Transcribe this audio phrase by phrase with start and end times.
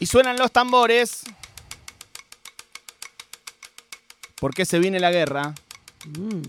[0.00, 1.22] Y suenan los tambores.
[4.40, 5.54] ¿Por qué se viene la guerra?
[6.06, 6.40] Mm.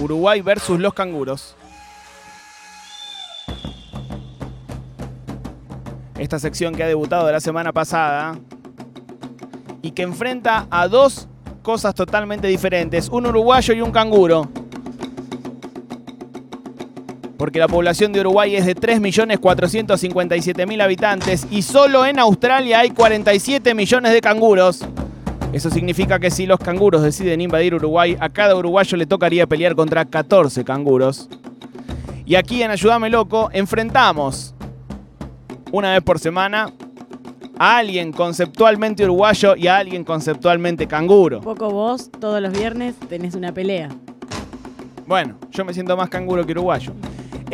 [0.00, 1.56] Uruguay versus los canguros.
[6.16, 8.38] Esta sección que ha debutado la semana pasada
[9.82, 11.26] y que enfrenta a dos
[11.62, 14.48] cosas totalmente diferentes, un uruguayo y un canguro.
[17.44, 23.74] Porque la población de Uruguay es de 3.457.000 habitantes y solo en Australia hay 47
[23.74, 24.82] millones de canguros.
[25.52, 29.74] Eso significa que si los canguros deciden invadir Uruguay, a cada uruguayo le tocaría pelear
[29.74, 31.28] contra 14 canguros.
[32.24, 34.54] Y aquí en Ayúdame Loco enfrentamos
[35.70, 36.72] una vez por semana
[37.58, 41.42] a alguien conceptualmente uruguayo y a alguien conceptualmente canguro.
[41.42, 43.90] Poco vos, todos los viernes tenés una pelea.
[45.06, 46.94] Bueno, yo me siento más canguro que uruguayo.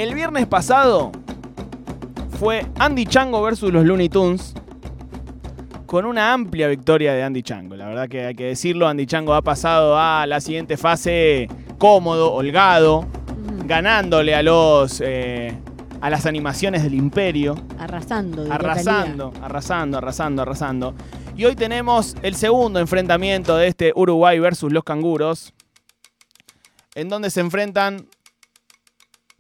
[0.00, 1.12] El viernes pasado
[2.38, 4.54] fue Andy Chango versus los Looney Tunes
[5.84, 7.76] con una amplia victoria de Andy Chango.
[7.76, 12.32] La verdad que hay que decirlo, Andy Chango ha pasado a la siguiente fase cómodo,
[12.32, 13.06] holgado,
[13.66, 15.54] ganándole a los eh,
[16.00, 18.50] a las animaciones del Imperio, Arrasando.
[18.50, 20.94] arrasando, arrasando, arrasando, arrasando.
[21.36, 25.52] Y hoy tenemos el segundo enfrentamiento de este Uruguay versus los canguros,
[26.94, 28.06] en donde se enfrentan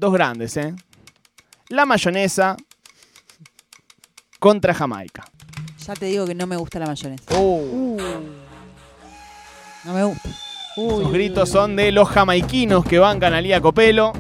[0.00, 0.74] dos grandes, ¿eh?
[1.68, 2.56] La mayonesa
[4.38, 5.24] contra Jamaica.
[5.86, 7.38] Ya te digo que no me gusta la mayonesa.
[7.38, 7.96] Uh,
[9.84, 10.28] No me gusta.
[10.76, 14.12] Uy, los gritos son de los jamaiquinos que bancan a Lía Copelo.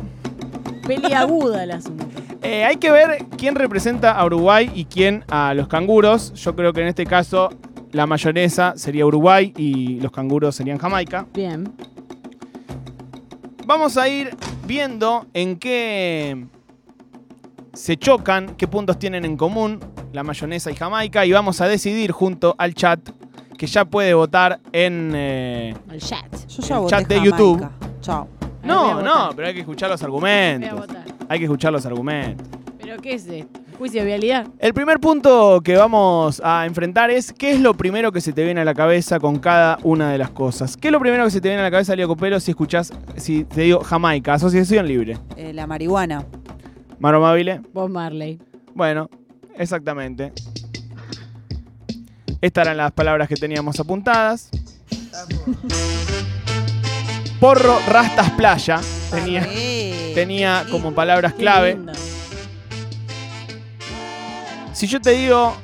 [0.86, 2.06] Peli aguda el asunto.
[2.42, 6.32] Eh, hay que ver quién representa a Uruguay y quién a los canguros.
[6.34, 7.50] Yo creo que en este caso
[7.92, 11.26] la mayonesa sería Uruguay y los canguros serían Jamaica.
[11.34, 11.72] Bien.
[13.70, 16.44] Vamos a ir viendo en qué
[17.72, 19.78] se chocan, qué puntos tienen en común
[20.12, 22.98] la mayonesa y Jamaica y vamos a decidir junto al chat
[23.56, 25.12] que ya puede votar en...
[25.14, 26.26] eh, El chat.
[26.48, 27.36] Yo ya El voté chat de Jamaica.
[27.36, 27.68] YouTube.
[28.00, 28.26] Chao.
[28.64, 30.88] No, no, pero hay que escuchar los argumentos.
[31.28, 32.48] Hay que escuchar los argumentos.
[32.90, 33.60] ¿Pero qué es esto?
[33.78, 34.48] ¿Juicio de vialidad?
[34.58, 38.42] El primer punto que vamos a enfrentar es qué es lo primero que se te
[38.42, 40.76] viene a la cabeza con cada una de las cosas.
[40.76, 42.92] ¿Qué es lo primero que se te viene a la cabeza, Leo Copelo, si escuchás,
[43.16, 45.18] si te digo Jamaica, asociación libre?
[45.36, 46.26] Eh, la marihuana.
[46.98, 47.60] Maro Amabile.
[47.72, 48.40] Bob Marley.
[48.74, 49.08] Bueno,
[49.56, 50.32] exactamente.
[52.40, 54.50] Estas eran las palabras que teníamos apuntadas.
[57.38, 58.80] Porro, rastas, playa.
[59.12, 59.46] Tenía,
[60.12, 61.78] tenía como palabras Qué clave.
[64.80, 65.54] Si yo te digo,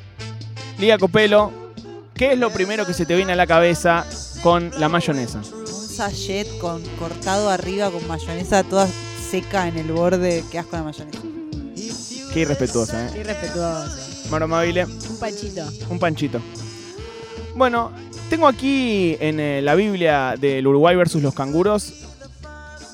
[0.77, 1.51] Liga Copelo,
[2.13, 4.05] ¿qué es lo primero que se te viene a la cabeza
[4.43, 5.41] con la mayonesa?
[5.41, 8.87] Un sachet con, cortado arriba con mayonesa toda
[9.31, 10.43] seca en el borde.
[10.51, 11.17] Qué asco la mayonesa.
[12.31, 14.29] Qué irrespetuosa, Qué ¿eh?
[14.29, 15.67] Maro Amabile, Un panchito.
[15.89, 16.39] un panchito.
[17.55, 17.91] Bueno,
[18.29, 21.91] tengo aquí en eh, la Biblia del Uruguay versus los canguros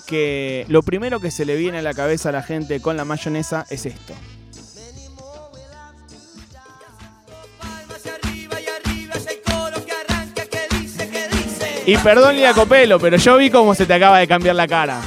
[0.07, 3.03] que lo primero que se le viene a la cabeza a la gente con la
[3.03, 4.13] mayonesa es esto.
[11.85, 15.01] Y perdón, Lía Copelo, pero yo vi cómo se te acaba de cambiar la cara.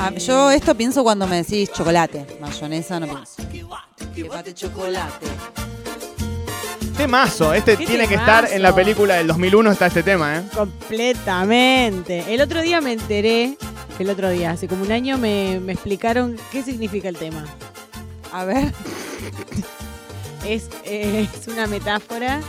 [0.00, 2.26] Ah, yo esto pienso cuando me decís chocolate.
[2.40, 3.42] Mayonesa no pienso.
[4.14, 5.26] Que bate chocolate.
[6.96, 8.44] Temazo, este ¿Qué tiene que temazo?
[8.46, 10.42] estar en la película del 2001, está este tema, ¿eh?
[10.54, 12.24] Completamente.
[12.34, 13.56] El otro día me enteré,
[14.00, 17.44] el otro día, hace como un año, me, me explicaron qué significa el tema.
[18.32, 18.72] A ver.
[20.46, 22.40] Es, eh, es una metáfora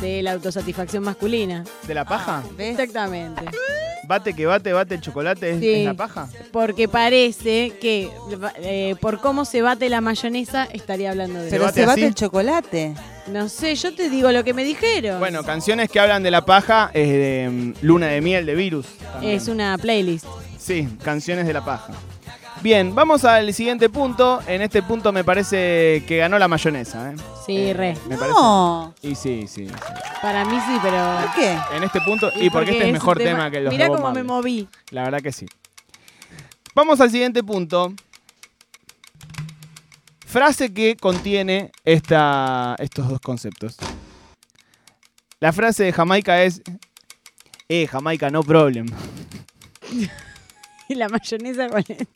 [0.00, 1.64] de la autosatisfacción masculina.
[1.86, 2.42] ¿De la paja?
[2.56, 2.70] ¿Ves?
[2.78, 3.44] Exactamente.
[4.08, 5.68] Bate que bate, bate el chocolate, ¿es, Sí.
[5.70, 6.28] es la paja?
[6.52, 8.08] Porque parece que
[8.58, 12.08] eh, por cómo se bate la mayonesa estaría hablando de Pero bate se bate así?
[12.08, 12.94] el chocolate.
[13.26, 15.18] No sé, yo te digo lo que me dijeron.
[15.18, 18.86] Bueno, canciones que hablan de la paja es de mm, Luna de Miel, de Virus.
[19.12, 19.34] también.
[19.34, 20.24] es una playlist.
[20.56, 21.92] Sí, canciones de la paja.
[22.62, 24.40] Bien, vamos al siguiente punto.
[24.46, 27.16] En este punto me parece que ganó la mayonesa, ¿eh?
[27.44, 27.96] Sí, Eh, re.
[28.08, 28.38] Me parece.
[28.40, 28.94] No.
[29.02, 29.72] Y sí, sí, sí.
[30.22, 31.18] Para mí sí, pero.
[31.22, 31.56] ¿Por qué?
[31.76, 33.98] En este punto, y, porque, este es un mejor tema, que los Mirá de Bob
[33.98, 34.62] cómo me Marley.
[34.64, 34.68] moví.
[34.90, 35.46] La verdad que sí.
[36.74, 37.92] Vamos al siguiente punto.
[40.26, 43.76] Frase que contiene esta, estos dos conceptos.
[45.40, 46.62] La frase de Jamaica es,
[47.68, 48.86] eh, Jamaica, no problem.
[50.88, 52.08] Y la mayonesa con el-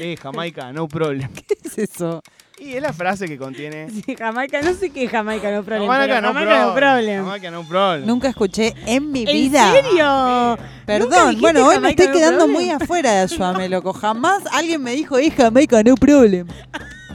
[0.00, 1.30] Eh, Jamaica, no problem.
[1.48, 2.22] ¿Qué es eso?
[2.58, 3.88] Y es la frase que contiene...
[3.90, 5.90] Sí, Jamaica, no sé qué es Jamaica no problem.
[5.90, 6.74] Jamaica, no, Jamaica no problem.
[6.74, 7.24] problem.
[7.24, 8.06] Jamaica, no problem.
[8.06, 9.72] Nunca escuché en mi ¿En vida.
[9.72, 10.58] serio?
[10.86, 12.56] Perdón, bueno, hoy me estoy no quedando problem?
[12.56, 13.92] muy afuera de Ayúdame Loco.
[13.92, 16.46] Jamás alguien me dijo, es Jamaica, no problem.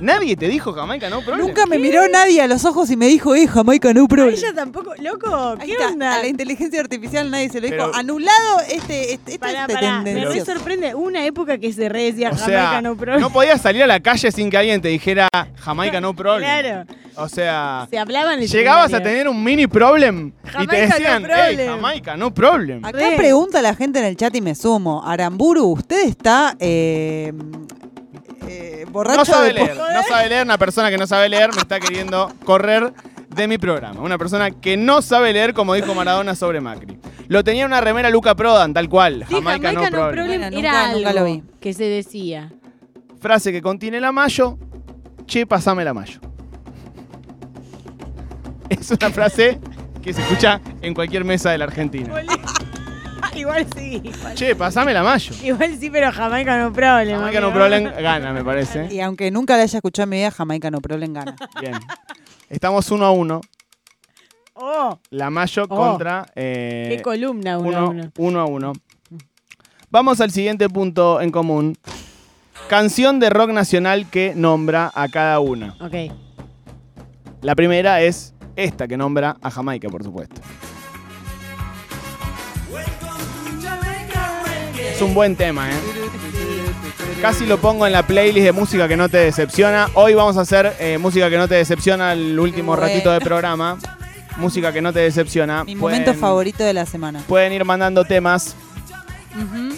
[0.01, 1.45] Nadie te dijo Jamaica no problem.
[1.47, 4.33] Nunca me miró nadie a los ojos y me dijo, eh, Jamaica no A problem.
[4.35, 4.93] ella tampoco.
[4.99, 6.15] Loco, Ahí ¿qué está, onda?
[6.15, 7.77] A la inteligencia artificial nadie se lo dijo.
[7.77, 10.01] Pero- Anulado este, este, este Pará, este pará.
[10.01, 13.21] Me sorprende una época que se re decía O Jamaica sea, no problem.
[13.21, 15.27] no podías salir a la calle sin que alguien te dijera
[15.57, 16.41] Jamaica no problem.
[16.43, 16.85] Claro.
[17.17, 20.87] O sea, Se hablaba en el llegabas a tener un mini problem y te no
[20.87, 21.69] decían, hey, problem".
[21.75, 22.83] Jamaica no problem.
[22.85, 23.15] Acá Re.
[23.17, 25.03] pregunta la gente en el chat y me sumo.
[25.05, 27.33] Aramburu, ¿usted está eh,
[28.47, 31.49] eh, borracho No sabe de leer, no sabe leer, una persona que no sabe leer
[31.53, 32.93] me está queriendo correr
[33.29, 34.01] de mi programa.
[34.01, 36.97] Una persona que no sabe leer, como dijo Maradona sobre Macri.
[37.27, 39.25] Lo tenía en una remera Luca Prodan, tal cual.
[39.27, 39.91] Sí, Jamaica, no problem.
[40.11, 41.43] problem Bueno, era nunca- algo nunca lo vi.
[41.61, 42.51] que se decía.
[43.21, 44.57] Frase que contiene la mayo.
[45.27, 46.19] Che, pasame la mayo.
[48.69, 49.59] Es una frase
[50.01, 52.13] que se escucha en cualquier mesa de la Argentina.
[53.35, 54.01] igual sí.
[54.03, 55.33] Igual, Che, pasame la mayo.
[55.43, 57.17] igual sí, pero Jamaica no problem.
[57.19, 58.87] Jamaica no problem gana, me parece.
[58.91, 61.35] Y aunque nunca la haya escuchado en mi vida, Jamaica no problem gana.
[61.59, 61.73] Bien.
[62.49, 63.41] Estamos uno a uno.
[64.53, 65.75] Oh, La mayo Oh.
[65.75, 66.25] contra.
[66.35, 68.11] eh, qué columna uno a uno, uno.
[68.17, 68.73] uno a uno.
[69.89, 71.75] Vamos al siguiente punto en común.
[72.69, 75.75] Canción de rock nacional que nombra a cada una.
[75.81, 76.13] Ok.
[77.41, 80.39] La primera es esta que nombra a Jamaica, por supuesto.
[85.01, 85.73] Es un buen tema, ¿eh?
[87.23, 89.89] Casi lo pongo en la playlist de música que no te decepciona.
[89.95, 92.83] Hoy vamos a hacer eh, música que no te decepciona el último Bueno.
[92.83, 93.79] ratito de programa.
[94.37, 95.63] Música que no te decepciona.
[95.63, 97.19] Mi Pueden- momento favorito de la semana.
[97.27, 98.55] Pueden ir mandando temas.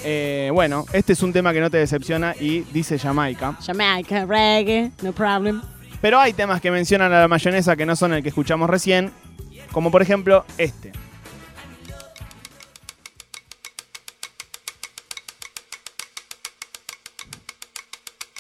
[0.04, 3.56] Eh, bueno, este es un tema que no te decepciona y dice Jamaica.
[3.66, 5.62] Jamaica, reggae, no problem.
[6.02, 9.14] Pero hay temas que mencionan a la mayonesa que no son el que escuchamos recién,
[9.72, 10.92] como por ejemplo este.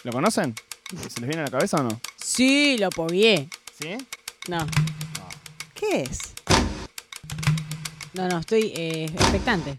[0.04, 0.54] ¿Lo conocen?
[0.90, 2.02] ¿Se les viene a la cabeza o no?
[2.18, 3.50] Sí, lo pogué.
[3.80, 3.98] ¿Sí?
[4.48, 4.66] No,
[5.74, 6.20] ¿Qué es?
[8.14, 9.78] no, no, estoy eh, expectante.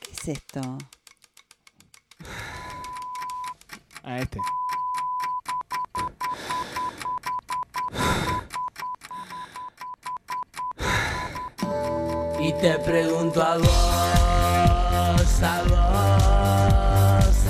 [0.00, 0.78] ¿Qué es esto?
[4.02, 4.38] Ah, este.
[12.40, 14.09] Y te pregunto a vos,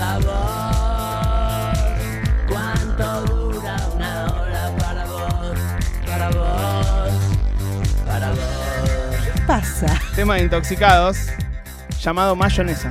[0.02, 1.88] a vos,
[2.48, 5.58] ¿cuánto dura una hora para vos,
[6.06, 7.12] para vos,
[8.06, 8.38] para vos?
[9.34, 9.86] ¿Qué pasa?
[10.16, 11.18] Tema de intoxicados
[12.02, 12.90] llamado mayonesa.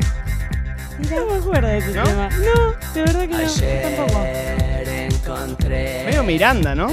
[1.09, 2.03] No me acuerdo de ese ¿No?
[2.03, 2.29] tema.
[2.29, 3.41] No, de verdad que no.
[3.41, 4.23] yo Tampoco.
[4.85, 6.89] Encontré Medio Miranda, ¿no?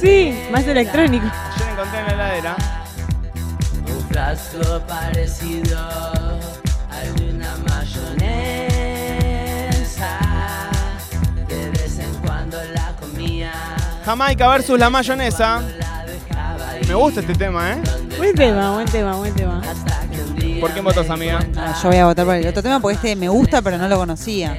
[0.00, 1.26] Sí, más electrónico.
[1.26, 2.56] Ayer encontré en la heladera.
[3.88, 5.78] un frasco parecido
[14.04, 15.62] Jamaica versus la mayonesa.
[16.88, 17.82] Me gusta este tema, ¿eh?
[18.16, 19.60] Buen tema, buen tema, buen tema.
[20.60, 21.38] ¿Por qué votos, amiga?
[21.56, 23.88] Ah, yo voy a votar por el otro tema porque este me gusta, pero no
[23.88, 24.56] lo conocía.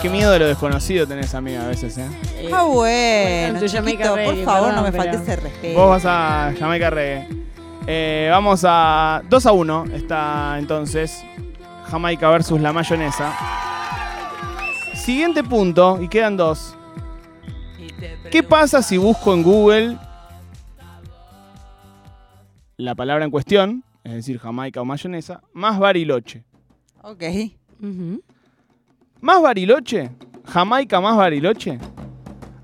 [0.00, 2.06] Qué miedo de lo desconocido tenés, amiga, a veces, ¿eh?
[2.38, 5.78] Eh, Ah, bueno, Jamaica por favor, no me falte ese respeto.
[5.78, 7.28] Vos vas a Jamaica Reggae.
[7.86, 9.84] Eh, vamos a 2 a 1.
[9.94, 11.22] Está entonces
[11.90, 13.32] Jamaica versus la mayonesa.
[14.94, 16.76] Siguiente punto, y quedan dos.
[18.30, 19.98] ¿Qué pasa si busco en Google
[22.76, 26.44] la palabra en cuestión, es decir, Jamaica o mayonesa, más Bariloche?
[27.02, 27.22] Ok.
[29.20, 30.10] ¿Más Bariloche?
[30.44, 31.78] ¿Jamaica más Bariloche?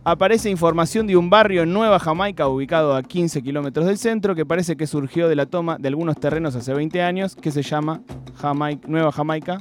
[0.04, 4.47] Aparece información de un barrio en Nueva Jamaica ubicado a 15 kilómetros del centro que
[4.47, 8.00] parece que surgió de la toma de algunos terrenos hace 20 años que se llama
[8.40, 9.59] Jamaica, Nueva Jamaica,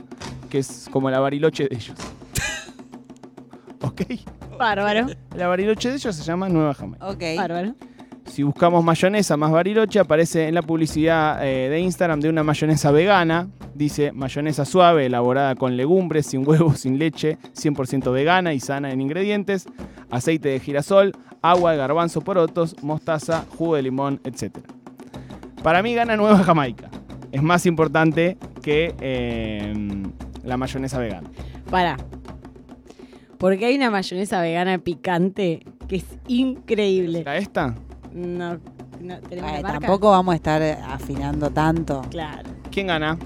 [0.50, 1.98] que es como la Bariloche de ellos.
[3.82, 4.02] ¿Ok?
[4.58, 7.08] Bárbaro, La Bariloche de ellos se llama Nueva Jamaica.
[7.08, 7.24] Ok.
[7.38, 7.76] bárbaro.
[8.26, 12.92] Si buscamos mayonesa más Bariloche, aparece en la publicidad eh, de Instagram de una mayonesa
[12.92, 13.48] vegana.
[13.74, 19.00] Dice mayonesa suave, elaborada con legumbres, sin huevos, sin leche, 100% vegana y sana en
[19.00, 19.68] ingredientes,
[20.12, 24.58] aceite de girasol, agua de garbanzo porotos, mostaza, jugo de limón, etc.
[25.64, 26.90] Para mí gana Nueva Jamaica.
[27.32, 29.74] Es más importante que eh,
[30.44, 31.30] la mayonesa vegana.
[31.70, 31.98] Para.
[33.38, 37.20] Porque hay una mayonesa vegana picante que es increíble.
[37.22, 37.76] ¿Era esta?
[38.14, 38.58] No,
[39.02, 39.80] no tenemos Ay, la marca.
[39.80, 42.02] tampoco vamos a estar afinando tanto.
[42.10, 42.50] Claro.
[42.72, 43.18] ¿Quién gana?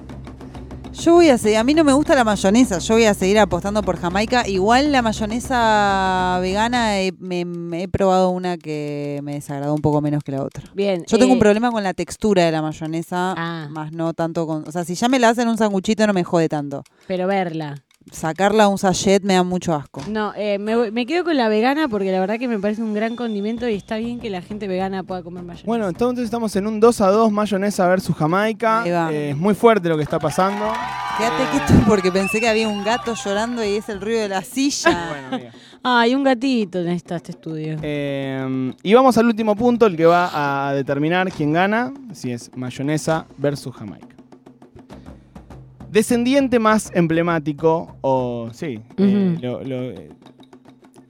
[0.93, 3.39] Yo voy a seguir, a mí no me gusta la mayonesa, yo voy a seguir
[3.39, 4.45] apostando por Jamaica.
[4.45, 10.01] Igual la mayonesa vegana he, me- me he probado una que me desagradó un poco
[10.01, 10.65] menos que la otra.
[10.75, 11.05] Bien.
[11.07, 13.67] Yo tengo eh, un problema con la textura de la mayonesa, Ah.
[13.71, 14.67] más no tanto con...
[14.67, 16.83] O sea, si ya me la hacen un sanguchito no me jode tanto.
[17.07, 17.75] Pero verla.
[18.09, 20.01] Sacarla a un sachet me da mucho asco.
[20.09, 23.15] No, eh, me, quedo con la vegana porque la verdad que me parece un gran
[23.15, 25.67] condimento y está bien que la gente vegana pueda comer mayonesa.
[25.67, 28.83] Bueno, entonces estamos en un 2 a 2 mayonesa versus Jamaica.
[29.11, 30.65] Eh, es muy fuerte lo que está pasando.
[31.17, 34.29] Quédate Eh, quieto porque pensé que había un gato llorando y es el ruido de
[34.29, 35.09] la silla.
[35.31, 35.51] Bueno.
[35.83, 37.77] Ah, hay un gatito en esta, este estudio.
[37.81, 42.51] Eh, y vamos al último punto, el que va a determinar quién gana, si es
[42.55, 44.10] mayonesa versus Jamaica.
[45.91, 50.09] Descendiente más emblemático, o sí, eh, lo, lo- eh,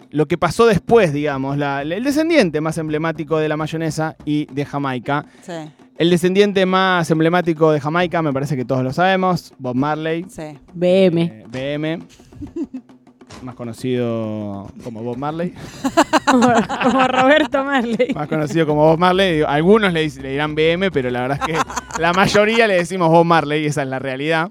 [0.09, 4.65] lo que pasó después, digamos, la- el descendiente más emblemático de la mayonesa y de
[4.65, 5.25] Jamaica.
[5.43, 5.53] Sí,
[5.97, 10.57] El descendiente más emblemático de Jamaica, me parece que todos lo sabemos, Bob Marley, sí.
[10.73, 11.21] BM.
[11.21, 12.00] eh, BM,
[13.43, 15.53] más conocido como Bob Marley.
[16.31, 18.13] Como Roberto Marley.
[18.15, 19.41] más conocido como Bob Marley.
[19.45, 23.63] Algunos le, dirán BM, pero la verdad es que la mayoría le decimos Bob Marley,
[23.63, 24.50] y esa es la realidad.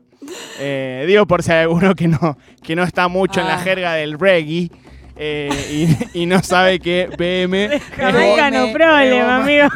[0.59, 3.63] Eh, digo por si hay alguno que no, que no está mucho en la Ah.
[3.63, 4.71] jerga del reggae
[5.17, 9.69] eh, y, y no sabe que BM es Jamaica no BM, problema, amigo.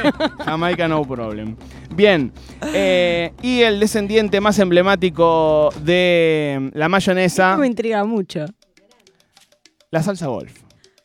[0.44, 1.56] Jamaica no problem.
[1.94, 2.32] Bien,
[2.72, 8.46] eh, y el descendiente más emblemático de la mayonesa, Esto me intriga mucho.
[9.90, 10.52] la salsa golf.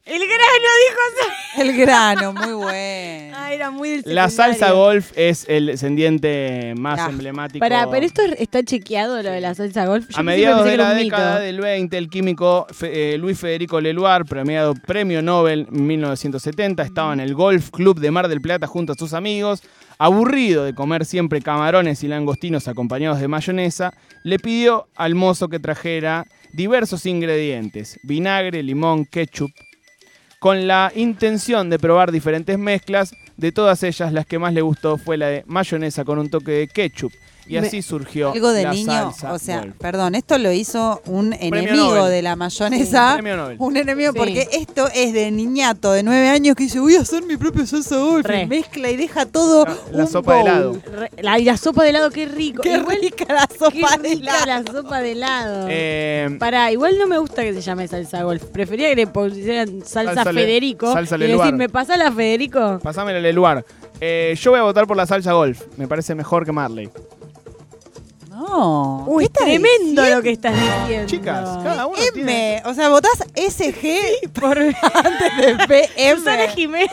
[0.10, 1.62] El grano dijo así.
[1.62, 3.36] El grano, muy bueno.
[3.38, 7.10] Ah, era muy del La salsa golf es el descendiente más Ah.
[7.10, 7.60] emblemático.
[7.60, 10.08] Pará, pero esto está chequeado lo de la salsa golf.
[10.10, 11.04] Yo A mediados de la mito.
[11.16, 16.84] década del 20, el químico Fe- eh, Luis Federico Leluar, premiado Premio Nobel en 1970,
[16.84, 19.62] estaba en el Golf Club de Mar del Plata junto a sus amigos.
[19.98, 25.60] Aburrido de comer siempre camarones y langostinos acompañados de mayonesa, le pidió al mozo que
[25.60, 29.52] trajera diversos ingredientes, vinagre, limón, ketchup,
[30.40, 33.14] con la intención de probar diferentes mezclas.
[33.38, 36.52] De todas ellas, las que más le gustó fue la de mayonesa con un toque
[36.52, 37.14] de ketchup.
[37.50, 39.76] Y Me- así surgió Algo de la niño, salsa o sea, golf.
[39.80, 42.12] perdón, esto lo hizo un enemigo Nobel.
[42.12, 43.14] de la mayonesa.
[43.16, 43.56] Premio Nobel.
[43.60, 44.18] Un enemigo, Sí.
[44.20, 47.66] porque esto es de niñato de nueve años que dice, voy a hacer mi propia
[47.66, 48.24] salsa golf.
[48.24, 48.44] Re.
[48.44, 50.78] Y mezcla y deja todo La un sopa de helado.
[50.94, 52.62] Re- La, y la sopa de helado, qué rico.
[52.62, 54.46] Qué igual, rica la qué sopa de rica helado.
[54.46, 55.66] la sopa de helado.
[55.72, 58.44] Eh, Pará, igual no me gusta que se llame salsa golf.
[58.44, 60.94] Prefería que le pusieran salsa, Salsa le- Federico.
[60.94, 61.48] salsa y Leluar.
[61.48, 62.80] decir, ¿me pasa la Federico?
[62.84, 63.66] Pasame el lugar.
[64.02, 65.64] Eh, yo voy a votar por la salsa golf.
[65.78, 66.90] Me parece mejor que Marley.
[68.40, 69.04] No.
[69.08, 70.16] Uy, ¿qué estás tremendo diciendo?
[70.16, 71.08] lo que estás diciendo.
[71.08, 72.58] Chicas, cada uno tiene...
[72.58, 76.54] M, o sea, votás SG Por antes de Susana BM.
[76.56, 76.92] Jiménez.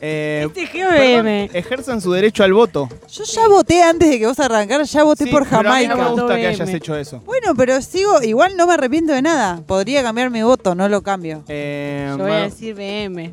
[0.00, 2.88] Eh, Este perdón, ejerzan su derecho al voto.
[3.10, 5.68] Yo ya voté antes de que vos arrancaras, ya voté Sí, por pero a mí
[5.68, 5.94] Jamaica.
[5.94, 7.20] no me gusta que hayas hecho eso.
[7.24, 9.62] Bueno, pero sigo, igual no me arrepiento de nada.
[9.66, 11.42] Podría cambiar mi voto, no lo cambio.
[11.48, 13.32] Eh, Yo voy a decir BM.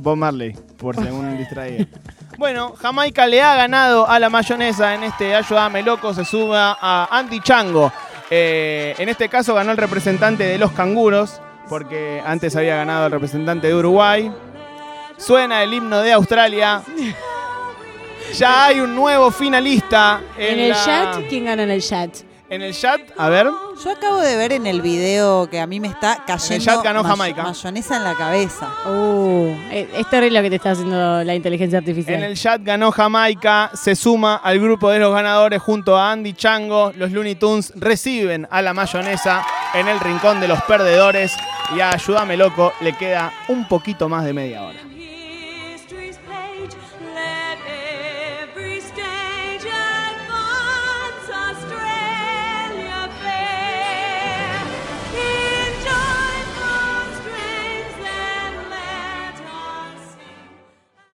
[0.00, 1.86] Bob Marley, por si algún distraído.
[2.38, 7.08] Bueno, Jamaica le ha ganado a la mayonesa en este Ayúdame Loco, se suba a
[7.10, 7.92] Andy Chango.
[8.30, 13.12] Eh, en este caso ganó el representante de los canguros, porque antes había ganado el
[13.12, 14.32] representante de Uruguay.
[15.16, 16.82] Suena el himno de Australia.
[18.36, 22.10] Ya hay un nuevo finalista en, En el la- chat, ¿quién gana en el chat?
[22.50, 23.46] En el chat, a ver.
[23.84, 27.02] Yo acabo de ver en el video que a mí me está cayendo chat ganó
[27.02, 27.42] may- Jamaica.
[27.42, 28.70] mayonesa en la cabeza.
[28.86, 32.16] Uh, es es terrible lo que te está haciendo la inteligencia artificial.
[32.16, 36.32] En el chat ganó Jamaica, se suma al grupo de los ganadores junto a Andy
[36.32, 36.92] Chango.
[36.96, 41.36] Los Looney Tunes reciben a la mayonesa en el rincón de los perdedores.
[41.76, 44.78] Y a Ayúdame Loco le queda un poquito más de media hora.